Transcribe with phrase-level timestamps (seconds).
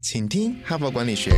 [0.00, 1.32] 请听哈佛管理学。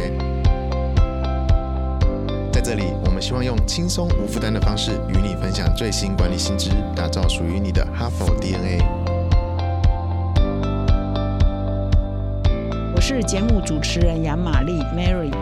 [2.53, 8.85] 在这里，我们希望用轻松无负担的方式与你分享最新管理新知，打造属于你的哈佛 DNA。
[12.95, 15.33] 我是节目主持人杨玛丽 Mary。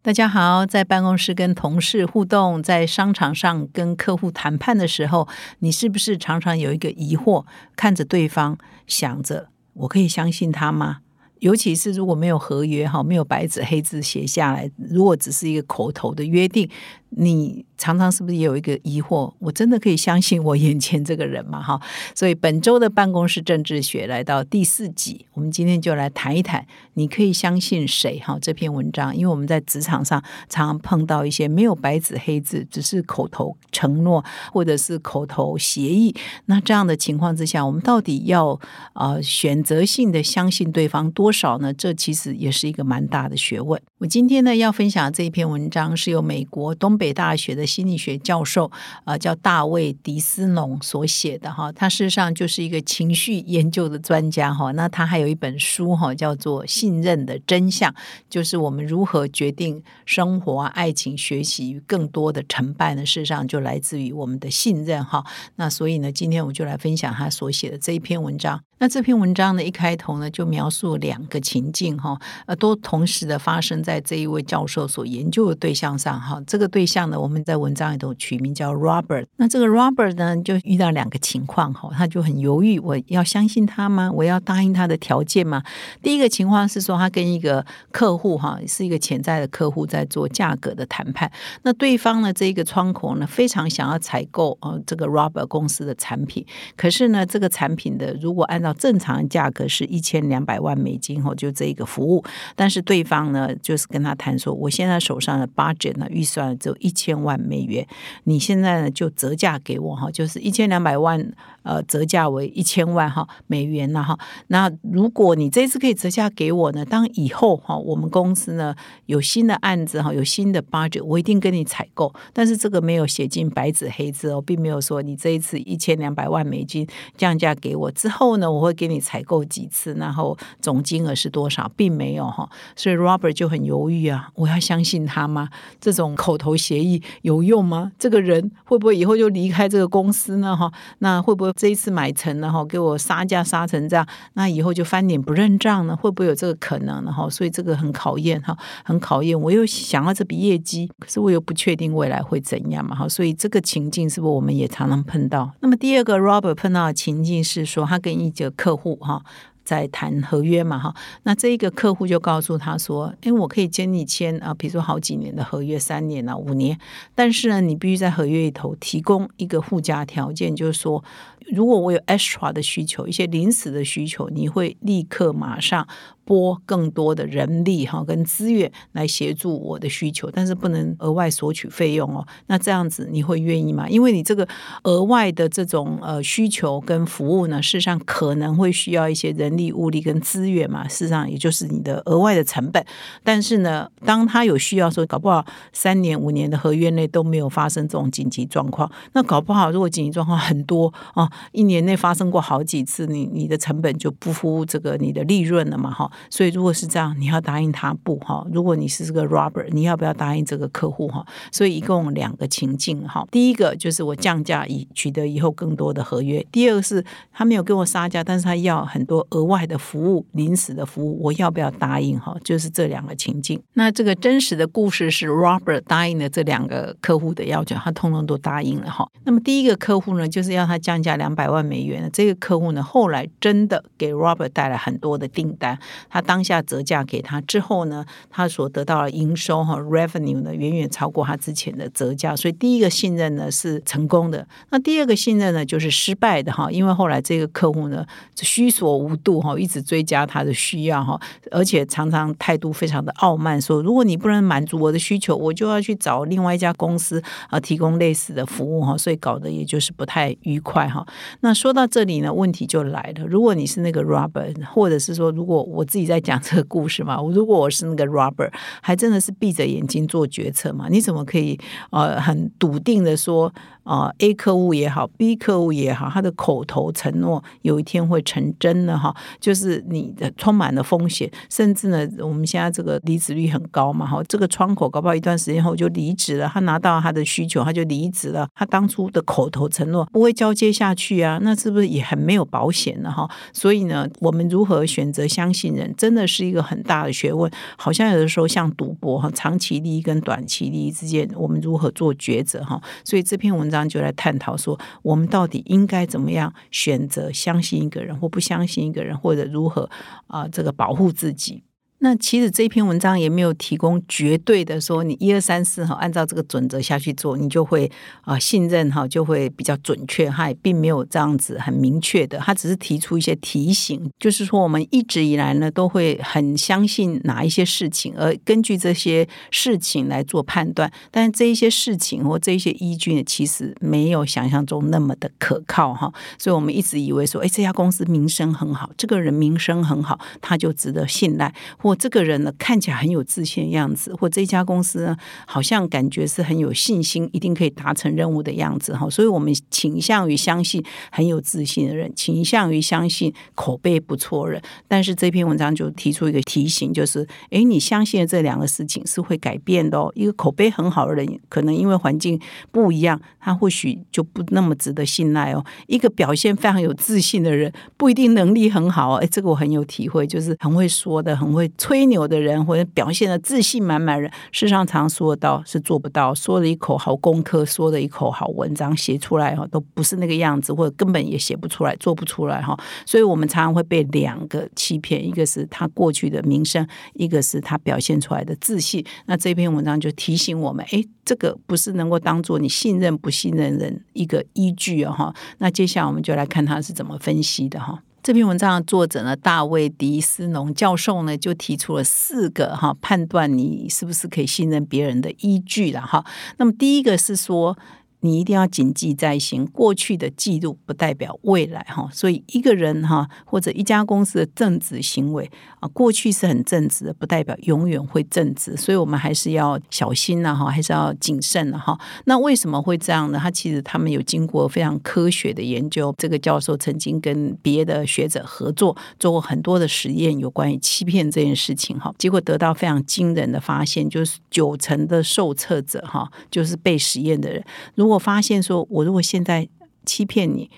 [0.00, 5.26] 大家好，在办公室跟同事互动，在商场上跟客户谈判的时候，
[5.58, 7.44] 你是不是常常有一个疑惑，
[7.74, 8.56] 看着对方，
[8.86, 10.98] 想着我可以相信他吗？
[11.40, 16.68] 尤其是如果没有合约哈，没有白纸黑字写下来，如果只是一个口头的约定，
[17.10, 19.32] 你常常是不是也有一个疑惑？
[19.38, 21.60] 我真的可以相信我眼前这个人吗？
[21.62, 21.80] 哈，
[22.14, 28.18] 所以本周的办公室政治学来到第四集，我们今天就来谈一谈，你可以相信谁？
[28.18, 36.14] 哈，这篇文章，因为我们在职场上常常碰到一些没有白纸黑字，只是口头承诺或者是口头协议，
[36.46, 38.58] 那这样的情况之下，我们到底要
[38.94, 41.72] 呃选择性的相信对方多少呢？
[41.72, 43.80] 这其实也是一个蛮大的学问。
[43.98, 48.70] 我今天呢要分享这一篇文章，是由美国东北大学的心理学教授
[49.04, 51.70] 啊，叫大卫迪斯农所写的哈。
[51.70, 54.72] 他事实上就是一个情绪研究的专家哈。
[54.72, 57.90] 那他还有一本书哈，叫做《信任的真相》，
[58.28, 63.06] 就是我们如何决定生活、爱情、学习更多的成败呢？
[63.06, 65.24] 事实上就来自于我们的信任哈。
[65.56, 68.67] 那所以呢，今天我就来分享他所写的这一篇文章。
[68.78, 76.40] 那这篇文章呢，一开头呢就描述两个情境哈，呃，都同时的发生在这一位教授所研究的对象上哈。
[76.46, 79.26] 这个对象呢，我们在文章里头取名叫 Robert。
[79.36, 84.10] 那这个 Robert 呢，就遇到两个情况哈，他就很犹豫，我要相信他吗？
[84.12, 85.62] 我要答应他的条件吗？
[86.02, 91.30] 第一个情况是说，他跟一个客户哈，是一个潜在的客户在做价格的谈判。
[91.62, 102.24] 那对方呢，这一个窗口呢，非常想要采购呃这个 Robert 公司的产品，可是呢，这个产品的如果按照正常价格是一千两百万美金哦，就这一个服务。
[102.54, 107.86] 但是对方呢，就是跟他谈说，我现在手上的 budget 呢，预算只有一千万美元，
[108.24, 111.32] 你现在呢就折价给我哈，就是一千两百万。
[111.64, 114.18] 呃，折价为一千万哈美元了哈。
[114.46, 122.10] 那如果你这次可以折价给我呢，当以后哈我们公司呢有新的案子哈，有新的 budget，我一定跟你采购。
[122.32, 126.88] 但是这个没有写进白纸黑字哦，并没有说你这一次一千两百万美金
[127.18, 132.48] 降价给我之后呢，我会给你采购几次，然后总金额是多少，并没有哈。
[132.74, 135.48] 所以 Robert 就很犹豫啊，我要相信他吗？
[135.80, 137.92] 这种口头协议有用吗？
[137.98, 140.56] 这个人会不会以后就离开这个公司呢？
[140.56, 141.52] 哈，那会不会？
[141.56, 145.96] 这一次买成了哈，给我杀价杀成这样，那以后就翻脸不认账呢？
[145.96, 147.12] 会不会有这个可能呢？
[147.12, 149.40] 哈，所以这个很考验哈，很考验。
[149.40, 152.94] 我又想要这笔业绩，可是我又不确定未来会怎样嘛？
[152.94, 155.50] 哈，所以这个情境是不是我们也常常碰到？
[155.60, 159.22] 那么第二个 Robert 碰到的情境是说，他跟一九客户哈。
[159.64, 160.94] 在谈合约嘛，哈，
[161.24, 166.78] 那这一个客户就告诉他说：“诶，我可以跟你签啊，比如说好几年的合约，三年啊，五年，
[167.14, 171.04] 但是呢，你必须在合约里头提供一个附加条件，就是说，
[171.52, 175.86] 如果我有 extra 的需求，一些临时的需求，你会立刻马上。”
[176.28, 182.26] 拨更多的人力哈跟资源来协助我的需求，但是不能额外索取费用哦。
[182.48, 183.88] 那这样子你会愿意吗？
[183.88, 184.46] 因为你这个
[184.82, 190.86] 额外的这种呃需求跟服务呢，事实上可能会需要一些人力物力跟资源嘛。
[190.86, 192.84] 事实上也就是你的额外的成本。
[193.24, 206.12] 但是呢，当他有需要说，搞不好三年五年的合约内都没有发生这种紧急状况，那搞不好如果紧急状况很多啊，一年内发生过好几次，你你的成本就不敷这个你的利润了嘛，哈。
[206.30, 208.46] 所以如果是这样，你要答应他不哈？
[208.52, 211.24] 如果你是这个 robber，你要不要答应这个客户哈？
[211.52, 213.26] 所以一共两个情境哈。
[213.30, 222.36] 第一个就是我降价以取得以后更多的合约；第二个是他没有跟我杀价，但是他要很多额外的服务、临时的服务，我要不要答应哈？
[222.42, 223.60] 就是这两个情境。
[223.74, 229.08] 那这个真实的故事是 robber 答应了这两个客户的要求，他通通都答应了哈。
[229.24, 235.78] 那么第一个客户呢，就是要他降价两百万美元这个客户呢，后来真的给 robber 带来很多的订单。
[236.10, 244.46] 他当下折价给他之后呢，他所得到的营收哈 revenue 呢，远远超过他之前的折价，所以第一个信任呢是成功的。
[244.70, 248.06] 那第二个信任呢就是失败的哈，因为后来这个客户呢
[248.36, 251.20] 虚所无度哈，一直追加他的需要哈，
[251.50, 261.06] 而且常常态度非常的傲慢，说如果你不能满足我的需求，我就要去找另外一家公司啊提供类似的服务哈，所以搞得也就是不太愉快哈。
[261.40, 263.26] 那说到这里呢，问题就来了。
[263.26, 270.86] 如果你是那个 Robert，或者是说，如果我自自己在讲这个故事嘛， 如果我是那个 Robert，还真的是闭着眼睛做决策嘛？
[270.88, 271.58] 你怎么可以
[271.90, 273.52] 呃很笃定的说？
[273.88, 293.26] 啊，A 客户也好，B 客户也好，他的口头承诺有一天会成真的哈，就是你的充满了风险，甚至呢，我们现在这个离职率很高嘛哈，这个窗口搞不好一段时间后就离职了，他拿到他的需求他就离职了，他当初的口头承诺不会交接下去啊，那是不是也很没有保险呢哈？
[293.54, 302.78] 所以呢，我们如何选择相信人，真的是一个很大的学问，好像有的时候像赌博哈，长期利益跟短期利益之间，我们如何做抉择哈？
[303.02, 303.78] 所以这篇文章。
[303.88, 309.88] 就来探讨说，我们到底应该怎么样选择相信一个人，或不相信一个人，或者如何
[310.26, 311.62] 啊，这个保护自己。
[312.00, 317.90] 那其实这篇文章也没有提供绝对的说，你一二三四哈，按照这个准则下去做，你就会
[318.22, 320.30] 啊信任哈，就会比较准确。
[320.30, 330.88] 哈，并没有这样子很明确的，他只是提出一些提醒，就是说我们一直以来呢都会很相信哪一些事情，而根据这些事情来做判断。
[331.10, 336.12] 但是这一些事情或这一些依据呢，其实没有想象中那么的可靠哈。
[336.38, 341.52] 所以我们一直以为说，哎，这家公司名声很好，这个人名声很好，他就值得信赖。
[341.88, 349.08] 我这个人呢，看起来很有自信的样子，或这家公司呢，好像感觉是很有信心，一定可以达成任务的样子哈。
[349.08, 354.60] 所以，我们倾向于相信很有自信的人，倾向于相信口碑不错人。
[354.86, 360.12] 但是这篇文章就提出一个提醒，就是：哎，你相信的这两个事情是会改变的哦。
[360.14, 362.38] 一个口碑很好的人，可能因为环境
[362.70, 365.64] 不一样，他或许就不那么值得信赖哦。
[365.86, 369.14] 一个表现非常有自信的人，不一定能力很好。
[369.14, 371.70] 哎，这个我很有体会，就是很会说的，很会。
[371.78, 382.76] 吹牛的人或者表现的自信满满人，事上常说到是做不到，说了一口好功课，说了一口好文章，写出来哈都不是那个样子，或者根本也写不出来，做不出来哈。
[383.06, 389.04] 所以我们常常会被两个欺骗，一个是他过去的名声，一个是他表现出来的自信。
[389.26, 395.32] 那这篇文章就提醒我们，哎，这个不是能够当做你信任不信任人一个依据啊哈。
[395.58, 398.02] 那接下来我们就来看他是怎么分析的哈。
[398.22, 406.24] 这篇文章的作者呢，大卫迪斯农教授呢，就提出了四个哈判断你是不是可以信任别人的依据了哈。
[406.58, 407.76] 那么第一个是说。
[408.20, 412.08] 你一定要谨记在心，过去的记录不代表未来哈。
[412.12, 415.50] 所以一个人哈，或者一家公司的正直行为
[415.80, 418.76] 啊，过去是很正直的，不代表永远会正直。
[418.76, 421.98] 所以我们还是要小心呐哈，还是要谨慎的哈。
[422.24, 423.38] 那为什么会这样呢？
[423.40, 426.14] 他其实他们有经过非常科学的研究。
[426.18, 432.12] 这个教授曾经跟别的学者合作，做过很多的实验，有关于欺骗这件事情哈。
[432.18, 437.64] 结果得到非常惊人的发现，就是九成的受测者哈，就是被实验的人，
[437.94, 439.68] 如如果发现说，我如果现在
[440.06, 440.70] 欺骗你，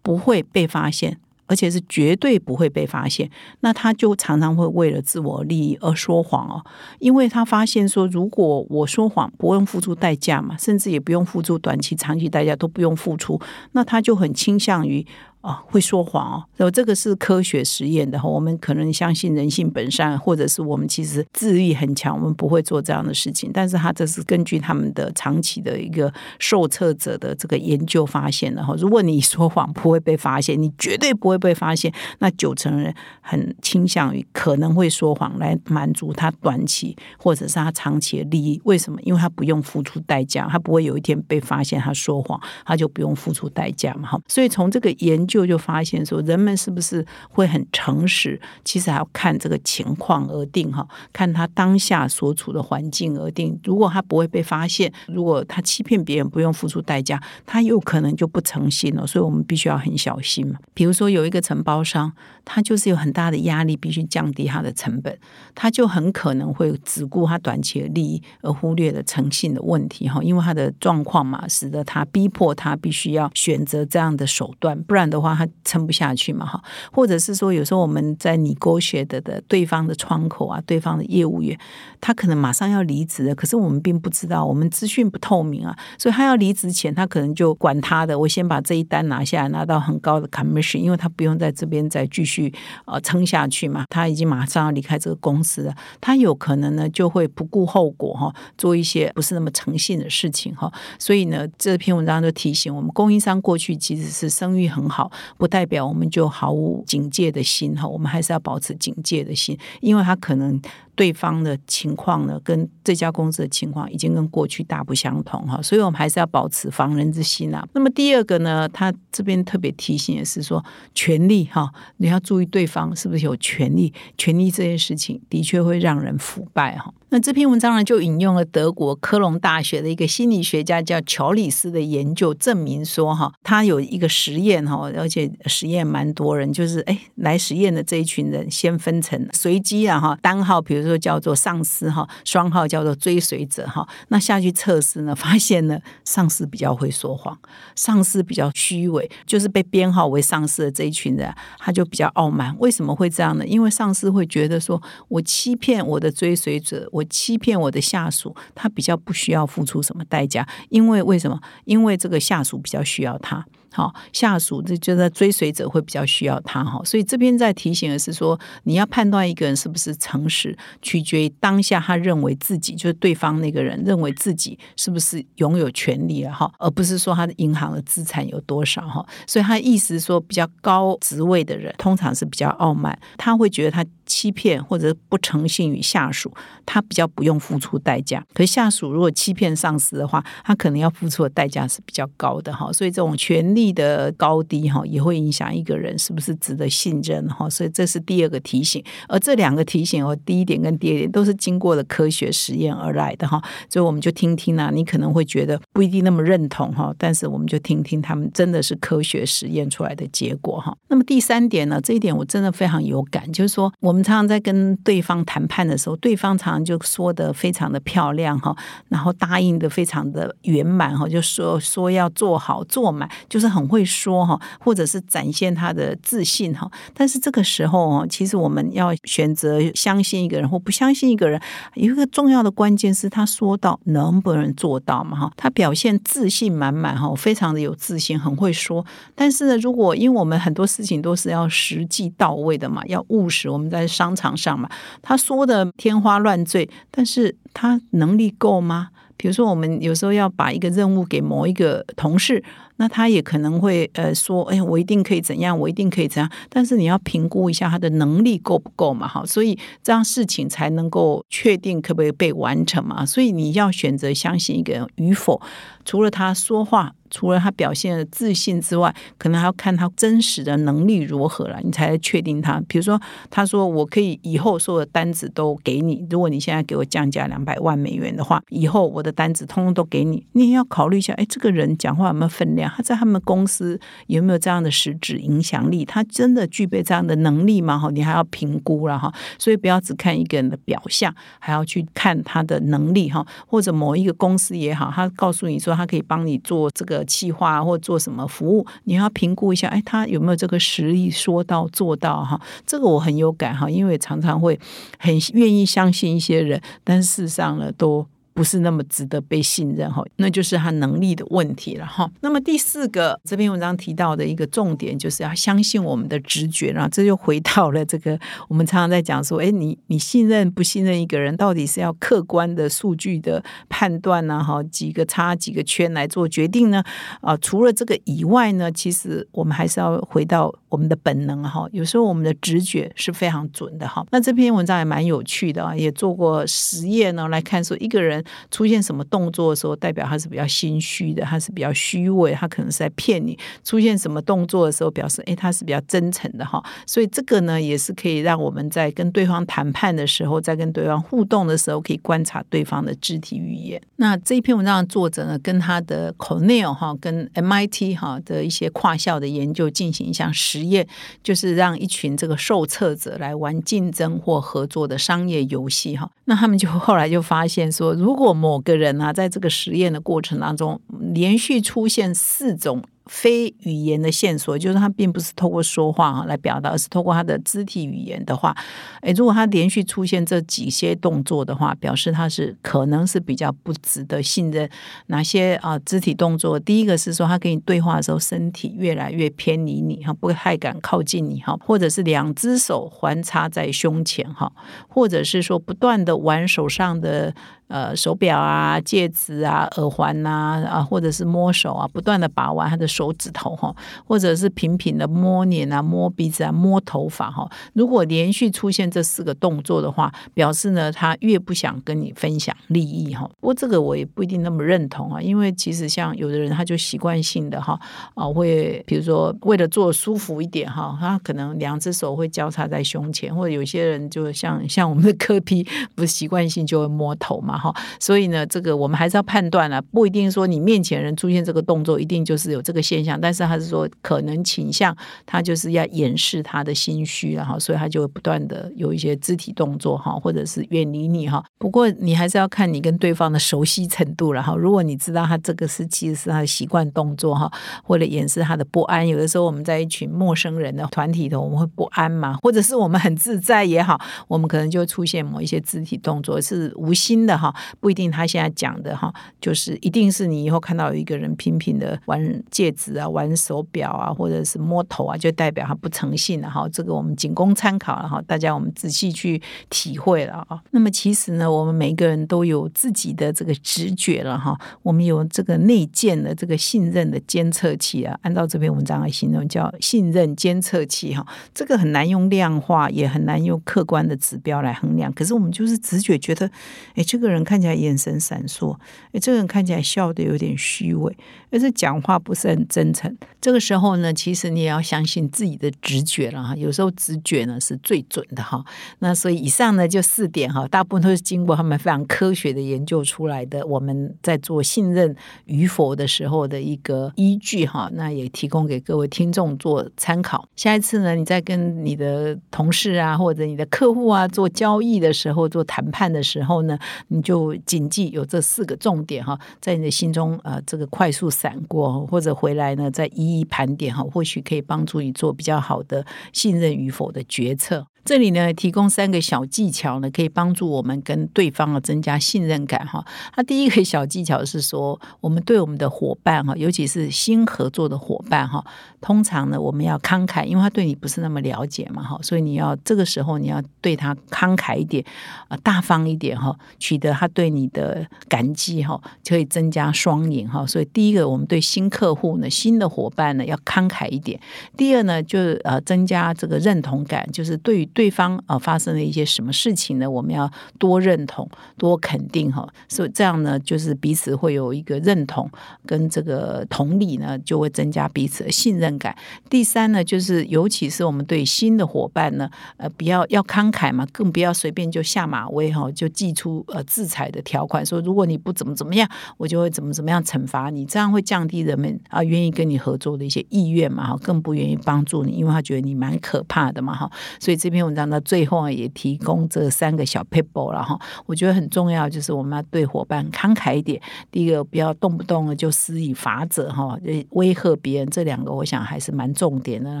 [0.02, 6.66] 不会被发现，而且是绝对不会被发现，那他就常常会为了自我利益而说谎哦。
[6.98, 13.40] 因为他发现说，如果我说谎不用付出代价嘛，甚至也不用付出短期、长期代价都不用付出，
[13.70, 15.06] 那他就很倾向于。
[15.40, 18.28] 啊，会说谎哦，然后这个是科学实验的哈。
[18.28, 23.50] 我们可能相信人性本善，或者是我们其实智力很强，我们不会做这样的事情。
[23.52, 28.74] 但是他这是根据他们的长期的一个受测者的这个研究发现的哈。
[28.76, 31.90] 如果你说谎不会被发现，你绝对不会被发现。
[32.18, 38.60] 那九成人很倾向于可能会说谎来满足他短期或者是他长期的利益。
[38.64, 39.00] 为什么？
[39.02, 44.20] 因为他不用付出代价，他不会有一天被发现他说谎，他就不用付出代价嘛哈。
[44.28, 48.38] 所以从这个研就就发现说，人们是不是会很诚实？
[48.64, 53.56] 其实还要看这个情况而定哈，看他当下所处的环境而定。
[53.62, 59.06] 如果他不会被发现，如果他欺骗别人不用付出代价，他有可能就不诚信了。
[59.06, 60.58] 所以我们必须要很小心嘛。
[60.74, 62.12] 比如说有一个承包商，
[62.44, 65.16] 他就是有很大的压力，必须降低他的成本，
[65.54, 70.20] 他就很可能会只顾他短期的利益，而忽略了诚信的问题哈。
[70.20, 75.19] 因为他的状况嘛，使得他逼迫他必须要选择这样的手段，不然的。
[75.20, 76.62] 话他撑不下去嘛哈，
[76.92, 81.58] 或者是说有时候我们在你勾选的的对方的窗口啊，对方的业务员，
[82.00, 92.52] 他可能马上要离职了，可是我们并不知道，我们资讯不透明啊，所以他要离职前，他可能就管他的，我先把这一单拿下来，拿到很高的 commission，因为他不用在这边再继续
[92.86, 105.09] 呃撑下去嘛，他已经马上要离开这个公司了，他有可能呢就会不顾后果哈，做一些不是那么诚信的事情哈，所以呢这篇文章就提醒我们，供应商过去其实是声誉很好。
[105.36, 110.60] 不代表我们就毫无警戒的心哈，我们还是要保持警戒的心，因为他可能。
[111.00, 117.66] 对方的情况呢，跟这家公司的情况已经跟过去大不相同哈，所以我们还是要保持防人之心啊。
[117.72, 120.62] 那么第二个呢，他这边特别提醒的是说，
[120.94, 126.92] 权力哈，你要注意对方是不是有权利，权力这件事情的确会让人腐败哈。
[127.12, 147.38] 那这篇文章呢，就引用了德国科隆大学的一个心理学家叫乔里斯的研究，证明说哈，他有一个实验哈，而且实验蛮多人，就是哎来实验的这一群人，先分成随机啊哈，单号，比如说叫做上司哈，双号叫做追随者哈，那下去测试呢， 发现呢，上司比较会说谎，
[147.74, 152.54] 上司比较虚伪，就是被编号为上司的这一群人，他就比较傲慢。
[152.58, 153.46] 为什么会这样呢？
[153.46, 161.40] 因为上司会觉得说我欺骗我的追随者，我欺骗我的下属，他比较不需要付出什么代价，因为为什么？
[161.64, 163.44] 因为这个下属比较需要他。
[163.72, 179.06] 好，下属这就在追随者会比较需要他哈，所以这边在提醒的是说，你要判断一个人是不是诚实，取决于当下他认为自己就是对方那个人认为自己是不是拥有权利了哈，而不是说他的银行的资产有多少哈。
[179.26, 186.32] 所以他意思说，比较高职位的人通常是比较傲慢，他会觉得他欺骗或者不诚信于下属，
[186.64, 188.24] 他比较不用付出代价。
[188.32, 192.72] 可下属如果欺骗上司的话，他可能要付出的代价是比较高的哈。
[192.72, 193.50] 所以这种权。
[193.50, 198.80] 力的高低哈，也会影响一个人是不是值得信任哈，所以这是第二个提醒。
[199.08, 210.76] 而这两个提醒哦，第一点跟第二点都是经过了科学实验而来的哈，所以我们就听听啊，你可能会觉得不一定那么认同哈，但是我们就听听他们真的是科学实验出来的结果哈。
[210.88, 218.56] 那么第三点呢，这一点我真的非常有感，就是说我们常常在跟对方谈判的时候，对方常常就说的非常的漂亮哈，
[218.88, 223.50] 然后答应的非常的圆满哈，就说说要做好做满，就是。
[223.50, 231.42] 很会说哈，或者是展现他的自信哈，但是这个时候哦，其实我们要选择相信一个人或不相信一个人，
[231.74, 238.86] 有一个重要的关键是他说到能不能做到嘛哈，他表现自信满满哈，非常的有自信，很会说。
[239.16, 244.68] 但是呢，如果因为我们很多事情都是要实际到位的嘛，要务实，我们在商场上嘛，
[245.02, 248.88] 他说的天花乱坠，但是他能力够吗？
[249.16, 252.42] 比如说，我们有时候要把一个任务给某一个同事。
[252.76, 265.38] 那他也可能会呃说，哎，我一定可以怎样，我一定可以怎样，但是你要评估一下他的能力够不够嘛，哈，所以这样事情才能够确定可不可以被完成嘛，所以你要选择相信一个人与否，
[265.84, 266.94] 除了他说话。
[267.10, 272.62] 除了他表现的自信之外，可能还要看他真实的能力如何了，你才确定他。
[272.68, 280.24] 比如说，他说我可以以后所有的单子都给你，如果你现在给我降价两百万美元的话，以后我的单子通通都给你。
[280.32, 282.70] 你也要考虑一下，哎，这个人讲话有没有分量？
[282.76, 285.84] 他在他们公司有没有这样的实质影响力？
[285.84, 287.76] 他真的具备这样的能力吗？
[287.76, 289.12] 哈，你还要评估了哈。
[289.38, 293.26] 所以不要只看一个人的表象，还要去看他的能力哈。
[293.46, 296.99] 或者某一个公司也好，他告诉你说他可以帮你做这个。
[297.04, 302.40] 计划或做什么服务，你要评估一下，哎，他有没有这个实力说到做到哈？
[302.66, 304.58] 这个我很有感哈，因为常常会
[304.98, 308.06] 很愿意相信一些人，但事实上呢，都。
[308.40, 312.10] 不是那么值得被信任哈，那就是他能力的问题了哈。
[312.22, 318.18] 那么第四个这篇文章提到的一个重点，就是要相信我们的直觉然后这就回到了这个
[318.48, 324.42] 我们常常在讲说，哎，你你信任不信任一个人，到底是要客观的数据的判断呢？
[324.42, 326.82] 哈，几个叉几个圈来做决定呢？
[327.20, 331.68] 啊，除了这个以外呢，其实我们还是要回到我们的本能哈。
[331.72, 334.02] 有时候我们的直觉是非常准的哈。
[334.10, 338.24] 那这篇文章也蛮有趣的啊，也做过实验呢，来看说一个人。
[338.50, 343.38] 出现什么动作的时候，代表他是比较心虚的，他是比较虚伪，他可能是在骗你。
[343.64, 346.62] 出现什么动作的时候，表示哎，他是比较真诚的哈。
[346.86, 353.80] 所以这个呢，也是可以让我们在跟对方谈判的时候，在跟对方互动的时候，可以观察对方的肢体语言。
[353.96, 360.86] 那这一篇文章的作者呢，跟他的 Cornell 哈，跟 MIT 哈的一些跨校的研究进行一项实验，
[361.22, 366.10] 就是让一群这个受测者来玩竞争或合作的商业游戏哈。
[366.24, 370.80] 那他们就后来就发现说，如果某个人啊，在这个实验的过程当中，
[371.12, 372.82] 连续出现四种。
[373.06, 378.56] 非语言的线索，就是他并不是透过说话哈来表达，而是透过他的肢体语言的话，
[379.00, 384.70] 诶，如果他连续出现这几些动作的话，表示他是可能是比较不值得信任。
[385.06, 386.60] 哪些啊肢体动作？
[386.60, 394.52] 第一个是说他跟你对话的时候，身体越来越偏离你哈，不太敢靠近你哈，或者是两只手环插在胸前哈，
[394.86, 397.34] 或者是说不断的玩手上的。
[397.70, 403.74] 呃手表啊、戒指啊、耳环呐啊，或者是摸手啊，不断的把玩他的手指头哈，
[404.04, 407.50] 或者是频频的摸脸啊、摸鼻子啊、摸头发哈。
[407.72, 413.28] 如果连续出现这四个动作的话，表示呢他越不想跟你分享利益哈。
[413.40, 417.78] 不过这个我也不一定那么认同啊，因为其实像有的人他就习惯性的哈
[418.14, 427.74] 啊会，比如说为了做舒服一点哈，他可能两只手会交叉在胸前，或者有些人就像像我们的科批，不是习惯性就会摸头嘛哈。
[428.00, 441.44] 所以呢，这个我们还是要判断啊，不一定说你面前人出现这个动作一定就是有这个现象，但是他是说可能倾向他就是要掩饰他的心虚，然后所以他就会不断的有一些肢体动作哈，或者是远离你哈。
[441.58, 444.54] 不过你还是要看你跟对方的熟悉程度了哈。
[444.56, 447.50] 如果你知道他这个是其实是他的习惯动作哈，
[447.84, 457.49] 或者掩饰他的不安，有的时候我们在一群陌生人的团体头，我们会不安嘛，或者是我们很自在也好，我们可能就会出现某一些肢体动作是无心的哈，
[457.80, 466.68] 不一定他现在讲的哈，就是一定是你以后看到有一个人频频的玩戒指啊、玩手表啊，或者是摸头啊，就代表他不诚信了哈。
[466.68, 470.60] 这个我们仅供参考了哈，大家我们仔细去体会了啊。
[470.70, 485.12] 那么其实呢，我们每一个人都有自己的这个直觉了哈，我们有这个内建的这个信任的监测器啊，按照这篇文章来形容叫信任监测器哈，这个很难用量化，也很难用客观的指标来衡量。
[485.12, 486.50] 可是我们就是直觉觉得，
[486.94, 488.76] 哎，这个人看起来眼神闪烁，
[489.12, 491.16] 哎，这个人看起来笑的有点虚伪，
[491.50, 493.16] 而且讲话不是很真诚。
[493.40, 496.54] 这个时候呢，其实你也要相信自己的直觉了哈。
[496.56, 498.64] 有时候直觉呢是最准的哈。
[498.98, 503.66] 那所以以上呢就四点哈，大部分都是经过他们非常科学的研究出来的。
[503.66, 505.14] 我们在做信任
[505.46, 510.46] 与否的时候的一个依据哈，那也提供给各位听众做参考。
[510.56, 516.78] 下一次呢，你在跟你的同事啊或者你的客户啊做交易的时候、做谈判的时候呢，
[517.08, 527.86] 你就谨记有这四个重点哈，在你的心中呃这个快速闪过，或者回来呢再一一盘点哈，或许可以帮助你做比较好的信任与否的决策。
[528.02, 533.04] 这里呢，提供三个小技巧呢，可以帮助我们跟对方啊增加信任感哈。
[533.36, 538.64] 那第一个小技巧是说，我们对我们的伙伴哈，尤其是新合作的伙伴哈，
[539.00, 545.04] 通常呢，我们要慷慨，因为他对你不是那么了解嘛哈，所以你要这个时候你要对他慷慨一点
[545.48, 550.66] 啊，大方一点哈，取得他对你的感激哈，可以增加双赢哈。
[550.66, 554.38] 所以第一个，我们对新客户呢、新的伙伴呢，要慷慨一点；
[554.76, 560.10] 第二呢，就是呃，增加这个认同感，就是对于对方啊发生了一些什么事情呢？
[560.10, 565.50] 我们要多认同、多肯定哈，所以这样呢，就是彼此会有一个认同
[565.86, 569.14] 跟这个同理呢，就会增加彼此的信任感。
[569.48, 587.80] 第三呢，就是尤其是我们对新的伙伴呢，呃，不要要慷慨嘛，更不要随便就下马威哈，就寄出呃制裁的条款，说如果你不怎么怎么样，我就会怎么怎么样惩罚你，这样会降低人们啊愿意跟你合作的一些意愿嘛哈，更不愿意帮助你，因为他觉得你蛮可怕的嘛哈，所以这篇。
[587.80, 591.00] 文章呢最后啊，也提供这三个小 paper 了哈。
[591.24, 593.98] 我觉得很重要，就是我们要对伙伴慷慨一点。
[594.30, 596.98] 第一个，不要动不动的就施以法则哈，
[597.30, 598.10] 威吓别人。
[598.10, 599.90] 这两个我想还是蛮重点的。
[599.90, 600.00] 然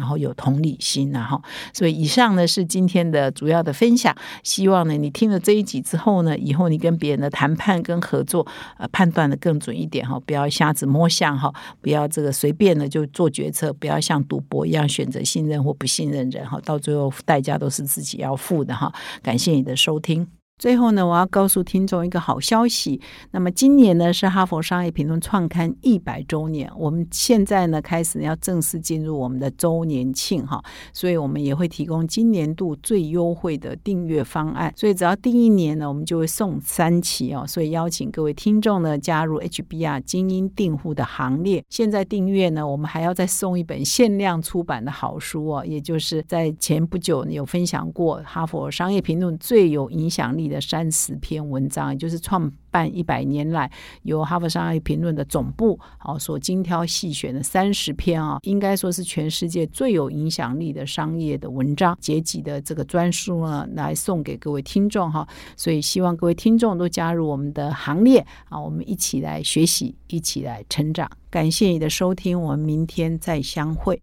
[0.00, 1.42] 后有同理心然后，
[1.74, 4.16] 所以以上呢是今天的主要的分享。
[4.42, 8.46] 希望呢你听了这一集之后呢，以后你跟别人的谈判跟合作
[8.78, 17.80] 呃判断的更准一点哈，不要瞎子摸象哈，不要这个随便的就做决策，不要像赌博一样选择信任或不信任人哈，到最后代价都是。
[17.90, 20.39] 自己要付的哈，感谢你的收听。
[20.60, 23.00] 最后呢，我要告诉听众一个好消息。
[23.30, 34.70] 那么今年呢是哈佛商业评论创刊一百周年，我们现在呢开始要正式进入我们的周年庆哈，所以我们也会提供今年度最优惠的订阅方案。
[34.76, 37.46] 所以只要订一年呢，我们就会送三期哦。
[37.46, 41.64] 所以邀请各位听众呢加入 HBR 精英订户的行列。
[41.70, 50.49] 现在订阅呢，我们还要再送一本限量出版的好书哦，也就是在前不久有分享过哈佛商业评论最有影响力。
[50.50, 53.70] 的三十篇文章，也就是创办一百年来
[54.02, 65.26] 由哈佛商业评论的总部啊所精挑细选的三十篇啊，应该说是全世界最有影响力的商业的文章，结集的这个专书呢，来送给各位听众哈。
[65.56, 71.10] 所以希望各位听众都加入我们的行列啊，我们一起来学习，一起来成长。
[71.30, 74.02] 感谢你的收听，我们明天再相会。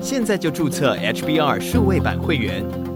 [0.00, 2.95] 现在就注册 HBR 数位版会员。